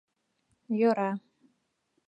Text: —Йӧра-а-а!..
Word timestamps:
—Йӧра-а-а!.. 0.79 1.13